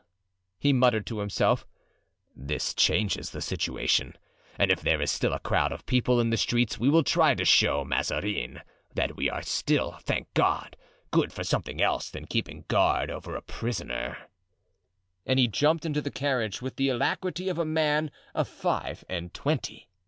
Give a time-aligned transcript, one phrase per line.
[0.57, 1.67] he muttered to himself,
[2.35, 4.15] "this changes the situation,
[4.57, 7.35] and if there is still a crowd of people in the streets we will try
[7.35, 8.61] to show Mazarin
[8.95, 10.75] that we are still, thank God,
[11.11, 14.17] good for something else than keeping guard over a prisoner;"
[15.27, 19.35] and he jumped into the carriage with the alacrity of a man of five and
[19.35, 19.87] twenty.